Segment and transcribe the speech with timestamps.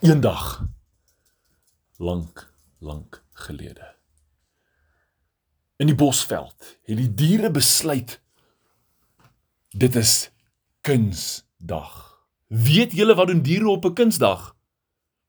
[0.00, 0.68] Eendag
[1.96, 3.96] lank, lank gelede.
[5.76, 8.14] In die bosveld het die diere besluit
[9.68, 10.30] dit is
[10.80, 12.24] kunsdag.
[12.46, 14.56] Weet julle wat doen diere op 'n kunsdag?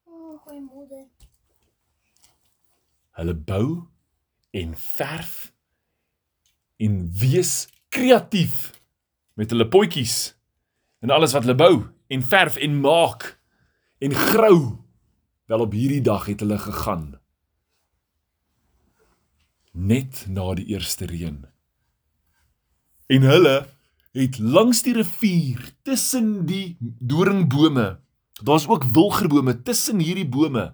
[0.04, 0.48] Oh.
[3.12, 3.84] Hulle bou
[4.52, 5.54] en verf
[6.78, 8.82] en wees kreatief
[9.34, 10.36] met hulle potjies
[11.00, 13.41] en alles wat hulle bou en verf en maak
[14.02, 14.78] en grou.
[15.46, 17.20] Wel op hierdie dag het hulle gegaan.
[19.72, 21.44] Net na die eerste reën.
[23.12, 23.56] En hulle
[24.18, 28.00] het langs die rivier tussen die doringbome,
[28.44, 30.72] daar's ook wilgerbome tussen hierdie bome,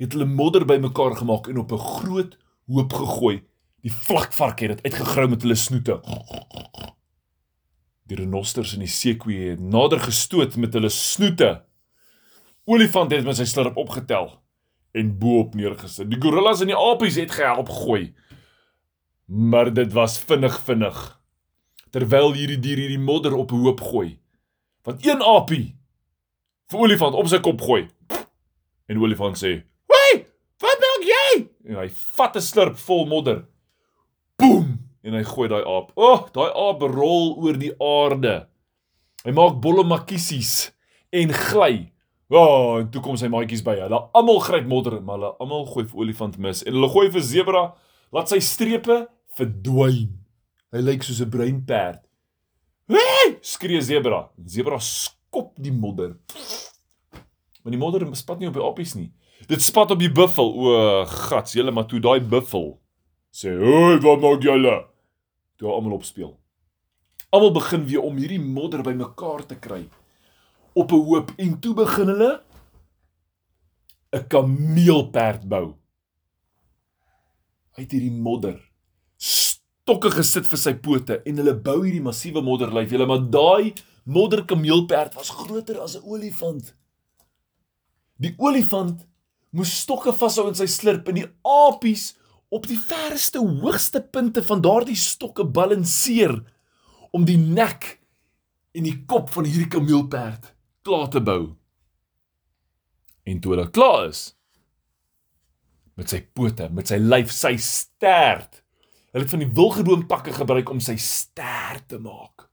[0.00, 3.42] het hulle modder bymekaar gemaak en op 'n groot hoop gegooi.
[3.80, 6.00] Die vlakvark het dit uitgegrou met hulle snoete.
[8.06, 11.64] Die renosters en die seekoeie het nader gestoot met hulle snoete
[12.64, 14.30] olifant het met sy slurp opgetel
[14.94, 16.08] en bo-op neergesit.
[16.10, 18.14] Die gorillas en die apies het gehelp gooi.
[19.26, 20.98] Maar dit was vinnig vinnig.
[21.90, 24.18] Terwyl hierdie dier hierdie modder op 'n hoop gooi.
[24.82, 25.76] Want een apie
[26.70, 27.88] vir olifant op sy kop gooi.
[28.86, 30.26] En olifant sê: "Wai,
[30.60, 33.44] wat maak jy?" En hy vat 'n slurp vol modder.
[34.36, 34.78] Boem!
[35.02, 35.92] En hy gooi daai aap.
[35.94, 38.48] O, oh, daai aap rol oor die aarde.
[39.24, 40.72] Hy maak bolle makkiesies
[41.12, 41.93] en gly.
[42.32, 43.74] Ja, oh, en toe kom sy maatjies by.
[43.82, 47.24] Hulle almal gryp modder, maar hulle almal gooi vir olifant mis en hulle gooi vir
[47.24, 47.64] zebra,
[48.16, 49.02] laat sy strepe
[49.36, 50.14] verdwyn.
[50.72, 52.00] Hy lyk soos 'n bruin perd.
[52.88, 53.36] Hey!
[53.42, 54.30] skree zebra.
[54.46, 56.16] Zebra skop die modder.
[57.62, 59.12] Maar die modder spat nie op die appies nie.
[59.48, 60.48] Dit spat op die buffel.
[60.48, 62.78] O, gats, julle maar toe daai buffel
[63.32, 64.86] sê, "Hey, wat maak julle?"
[65.58, 66.38] Toe almal opspeel.
[67.30, 69.88] Almal begin weer om hierdie modder bymekaar te kry
[70.74, 72.42] op 'n hoop en toe begin hulle
[74.12, 75.74] 'n kameelperd bou.
[77.74, 78.74] Uit hierdie modder
[79.84, 82.92] stokke gesit vir sy pote en hulle bou hierdie massiewe modderlyf.
[82.94, 83.74] Julle maar daai
[84.08, 86.74] modder kameelperd was groter as 'n olifant.
[88.16, 89.06] Die olifant
[89.50, 92.16] moes stokke vashou in sy slurp en die apies
[92.48, 96.42] op die verste hoogste punte van daardie stokke balanseer
[97.12, 98.00] om die nek
[98.72, 100.53] en die kop van hierdie kameelperd
[100.84, 101.54] klaar te bou.
[103.24, 104.34] En toe hulle klaar is
[105.94, 108.60] met sy pote, met sy lyf, sy stert.
[109.14, 112.48] Hulle het van die wilgeboompakke gebruik om sy stert te maak.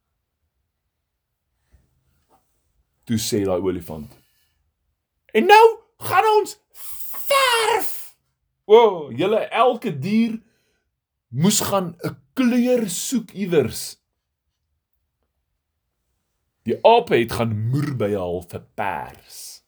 [3.09, 4.13] Toe sê daai olifant:
[5.33, 5.65] "En nou
[6.05, 7.89] gaan ons verf."
[8.65, 10.37] O, oh, julle elke dier
[11.29, 14.00] moes gaan 'n kleur soek iewers.
[16.67, 19.63] Die ape het gaan moer by 'n halfe pers.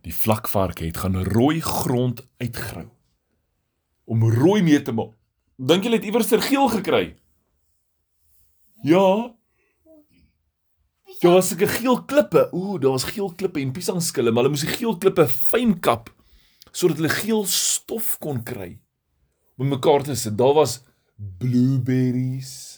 [0.00, 2.88] Die vlakvark het gaan rooi grond uitgrou
[4.04, 5.12] om rooi mee te maak.
[5.56, 7.16] Dink jy het iewers ter geel gekry?
[8.82, 9.34] Ja.
[11.20, 12.48] Daar was seker geel klippe.
[12.52, 16.12] Ooh, daar was geel klippe en piesangskille, maar hulle moes die geel klippe fyn kap
[16.76, 18.78] sodat hulle geel stof kon kry.
[19.56, 20.36] Om mekaar te sit.
[20.38, 20.82] Daar was
[21.16, 22.75] blueberries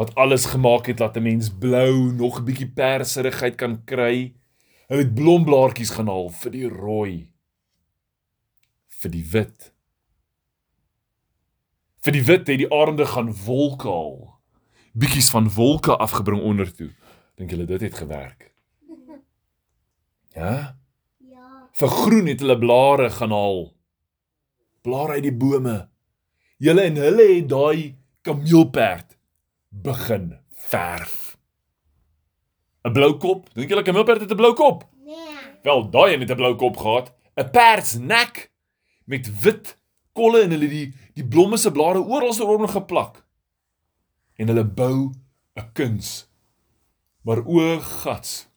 [0.00, 4.34] wat alles gemaak het dat 'n mens blou nog 'n bietjie perserigheid kan kry.
[4.88, 7.28] Hulle het blomblaartjies gaan haal vir die rooi.
[9.00, 9.72] vir die wit.
[12.04, 14.40] Vir die wit het die arende gaan wolke haal.
[14.92, 16.90] Bietjies van wolke afgebring onder toe.
[17.36, 18.52] Dink julle dit het gewerk?
[20.34, 20.76] Ja?
[21.18, 21.68] Ja.
[21.72, 23.74] Vir groen het hulle blare gaan haal.
[24.82, 25.88] Blare uit die bome.
[26.58, 29.19] Julle en hulle het daai kameelperd
[29.70, 31.38] begin verf.
[32.84, 33.48] 'n Blou kop?
[33.54, 34.84] Dink jy lekker milperd het 'n blou kop?
[35.04, 35.16] Nee.
[35.62, 37.12] Wel, daai een het 'n blou kop gehad.
[37.36, 38.52] 'n Persnek
[39.04, 39.76] met wit
[40.12, 43.26] kolle en hulle die die blomme se blare oral rondom geplak.
[44.36, 45.12] En hulle bou
[45.56, 46.28] 'n kuns.
[47.22, 48.48] Maar o gats.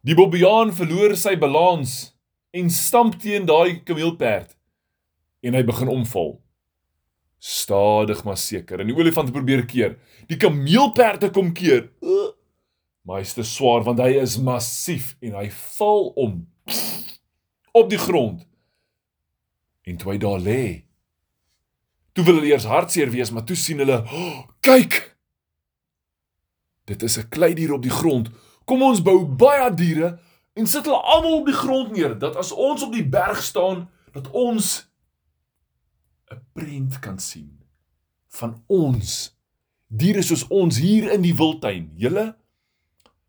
[0.00, 2.16] Die bobbejaan verloor sy balans
[2.50, 4.56] en stamp teen daai kameelperd
[5.40, 6.38] en hy begin omval.
[7.38, 8.80] Stadig maar seker.
[8.80, 9.96] En die olifant probeer keer.
[10.26, 11.90] Die kameelperde kom keer.
[12.02, 12.30] Uh,
[13.06, 15.46] maar hy's te swaar want hy is massief en hy
[15.78, 16.42] val om
[17.78, 18.42] op die grond.
[19.88, 20.64] En toe hy daar lê.
[22.12, 25.16] Toe wil hulle eers hartseer wees, maar toe sien hulle, oh, "Kyk!
[26.84, 28.28] Dit is 'n kleidier op die grond.
[28.64, 30.18] Kom ons bou baie diere
[30.52, 33.88] en sit hulle almal op die grond neer dat as ons op die berg staan,
[34.12, 34.87] dat ons
[36.30, 37.58] 'n prent kan sien
[38.28, 39.36] van ons
[39.86, 41.92] diere soos ons hier in die wildtuin.
[41.96, 42.36] Julle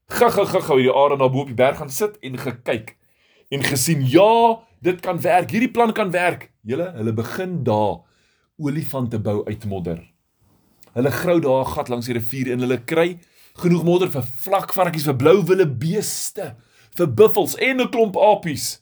[0.10, 2.96] Gou-gou gou-gou hierdie Aaron daar bo op die berg gaan sit en gekyk
[3.54, 5.52] en gesien ja, dit kan werk.
[5.54, 6.50] Hierdie plan kan werk.
[6.66, 8.02] Julle, hulle begin daar
[8.58, 10.02] olifante bou uit modder.
[10.94, 13.20] Hulle grou daar 'n gat langs die rivier en hulle kry
[13.54, 16.56] genoeg modder vir vlakvarkies, vir blou wille beeste,
[16.96, 18.82] vir buffels en 'n klomp apies.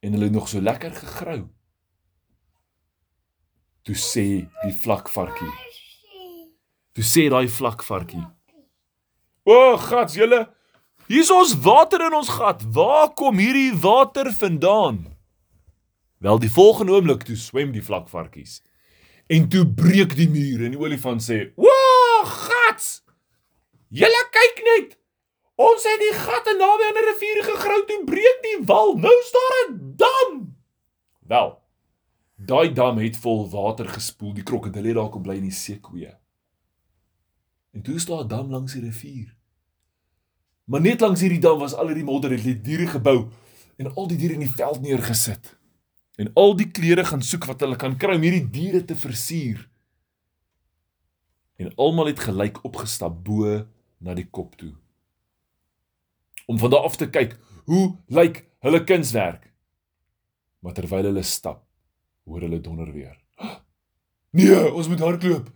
[0.00, 1.53] En hulle nog so lekker gegrou.
[3.84, 4.26] Toe sê
[4.64, 5.50] die vlakvarkie.
[6.96, 8.22] Toe sê daai vlakvarkie.
[9.44, 10.46] O, gats, julle,
[11.10, 12.62] hier's ons water in ons gat.
[12.72, 15.02] Waar kom hierdie water vandaan?
[16.24, 18.62] Wel, die volgende oomblik toe swem die vlakvarkies.
[19.28, 23.02] En toe breek die muur en die olifant sê: "Woa, gats!
[23.92, 24.96] Julle kyk net.
[25.60, 28.96] Ons het die gat en naby aan 'n rivier gegrou toe breek die wal.
[28.96, 30.56] Nou is daar 'n dam."
[31.28, 31.60] Wel,
[32.34, 34.34] daai dam het vol water gespoel.
[34.34, 36.12] Die krokodille het daar kom bly in die seekoeie.
[37.74, 39.36] En toe is daar 'n dam langs die rivier.
[40.64, 43.30] Maar net langs hierdie dam was al hierdie modder het die diere gebou
[43.76, 45.58] en al die diere in die veld neergesit.
[46.16, 49.68] En al die klere gaan soek wat hulle kan kry om hierdie diere te versier.
[51.56, 53.66] En almal het gelyk opgestap bo
[53.98, 54.72] na die kop toe.
[56.46, 59.52] Om van daar af te kyk, hoe lyk hulle kunswerk?
[60.60, 61.63] Maar terwyl hulle stap,
[62.24, 63.16] hoor hulle donder weer.
[64.34, 65.46] Nee, ons moet hardloop.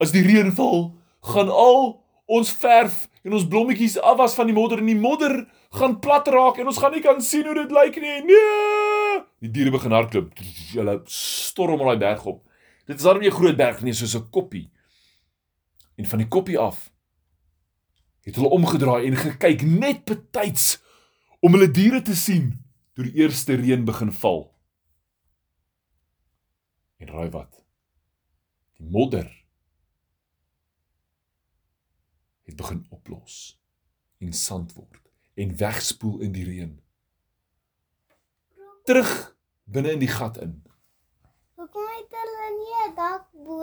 [0.00, 0.94] As die reën val,
[1.28, 1.82] gaan al
[2.24, 5.42] ons verf en ons blommetjies afwas van die modder en die modder
[5.76, 8.14] gaan plat raak en ons gaan nie kan sien hoe dit lyk nie.
[8.30, 9.20] Nee!
[9.44, 10.32] Die diere begin hardloop.
[10.72, 12.40] Hulle storm al daai berg op.
[12.88, 14.70] Dit is daarom nie 'n groot berg nie, soos 'n koppie.
[15.96, 16.90] En van die koppie af
[18.24, 20.80] het hulle omgedraai en gekyk net betyds
[21.40, 22.64] om hulle diere te sien
[22.94, 24.53] toe die eerste reën begin val.
[26.96, 27.62] En raai wat?
[28.78, 29.28] Die modder
[32.44, 33.60] het begin oplos
[34.18, 36.74] en sand word en wegspoel in die reën.
[38.84, 39.12] Terug
[39.64, 40.58] binne in die gat in.
[41.58, 43.62] Hoekom het hulle nie 'n dak bo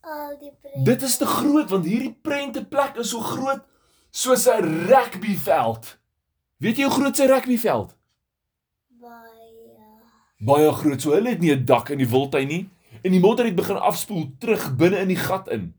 [0.00, 0.84] al die prent?
[0.84, 3.62] Dit is te groot want hierdie prenteplek is so groot
[4.10, 5.98] soos 'n rugbyveld.
[6.56, 7.96] Weet jy hoe groot 'n rugbyveld?
[9.00, 9.44] baie.
[10.44, 11.00] Baie groot.
[11.00, 12.68] So hulle het nie 'n dak in die wildtuin nie
[13.02, 15.74] en die modder het begin afspoel terug binne in die gat in.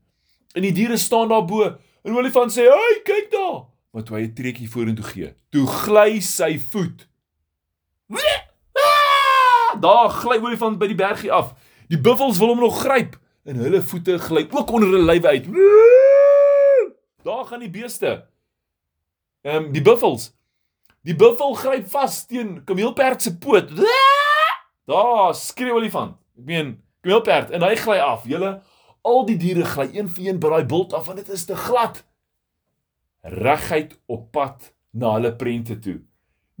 [0.54, 1.62] En die diere staan daar bo
[2.02, 6.20] en olifant sê: "Hey, kyk daar." Maar toe hy 'n treukie vorentoe gee, toe gly
[6.20, 7.08] sy voet.
[8.10, 9.80] Ah!
[9.80, 11.54] Daar gly olifant by die bergie af.
[11.88, 15.46] Die buffels wil hom nog gryp en hulle voete gly ook onder hulle lywe uit.
[17.22, 18.26] Daar gaan die beeste.
[19.42, 20.32] Ehm um, die buffels.
[21.02, 23.70] Die buffel gryp vas teen kameelperd se poot.
[24.86, 26.16] Daar skree olifant.
[26.38, 28.26] Ek meen kameelperd en hy gly af.
[28.28, 28.60] Julle
[29.06, 31.56] al die diere gly een vir een by daai bult af want dit is te
[31.58, 32.02] glad.
[33.26, 35.98] Reguit op pad na hulle prente toe.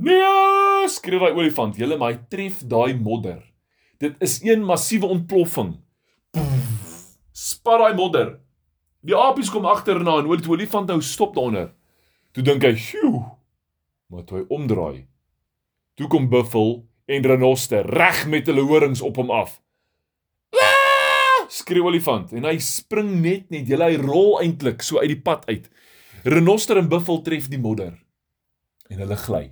[0.02, 1.78] Nee, skree daai olifant.
[1.78, 3.44] Julle maar hy tref daai modder.
[4.02, 5.76] Dit is een massiewe ontploffing.
[6.34, 6.98] Poef,
[7.32, 8.34] spat daai modder.
[9.06, 11.70] Die apies kom agterna en die olifant nou stop daaronder.
[12.34, 13.22] Toe dink hy, "Sjoe."
[14.10, 15.06] Maar toe hy omdraai,
[15.94, 19.60] toe kom buffel en renoster reg met hulle horings op hom af.
[20.50, 25.20] "Ah!" skree olifant en hy spring net net, jy hy rol eintlik so uit die
[25.20, 25.70] pad uit.
[26.24, 27.94] Renoster en buffel tref die modder
[28.90, 29.46] en hulle gly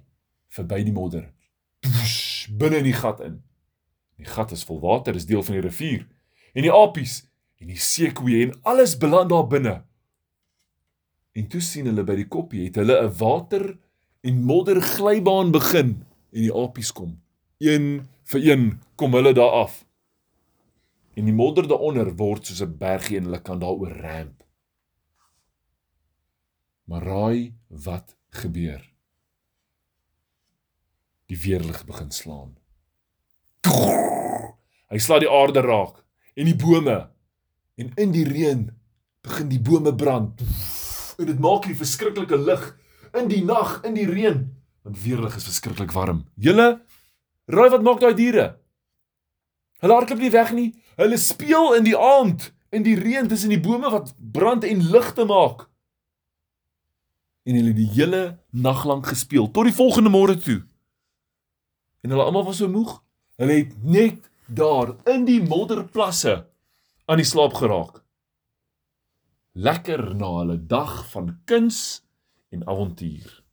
[0.55, 1.27] verby die modder.
[1.85, 3.41] Woesh, binne in die gat in.
[4.21, 6.05] Die gat is vol water, is deel van die rivier.
[6.55, 7.25] En die apies
[7.61, 9.75] en die seekoeie en alles beland daar binne.
[11.35, 13.77] En toe sien hulle by die koppie het hulle 'n water
[14.23, 17.19] en modder glybaan begin en die apies kom.
[17.59, 19.85] Een vir een kom hulle daar af.
[21.15, 24.43] En die modder daaronder word soos 'n bergie en hulle kan daaroor ramp.
[26.85, 28.93] Maar raai wat gebeur?
[31.27, 32.59] Die weerlig begin slaan.
[34.89, 37.11] Hy slaan die aarde raak en die bome
[37.75, 38.71] en in die reën
[39.25, 40.41] begin die bome brand.
[41.19, 42.79] En dit maak hierdie verskriklike lig
[43.15, 44.45] in die nag, in die reën,
[44.83, 46.25] want weerlig is verskriklik warm.
[46.35, 46.84] Julle
[47.47, 48.47] raai wat maak daai diere?
[49.85, 50.71] Hulle hardloop nie weg nie.
[50.97, 55.27] Hulle speel in die aand in die reën tussen die bome wat brand en ligte
[55.29, 55.69] maak.
[57.45, 60.63] En hulle het die hele nag lank gespeel tot die volgende môre toe.
[62.03, 62.97] En hulle almal was so moeg.
[63.37, 66.47] Hulle het net daar in die modderplasse
[67.05, 68.01] aan die slaap geraak.
[69.53, 72.03] Lekker na hulle dag van kuns
[72.51, 73.44] en avontuur.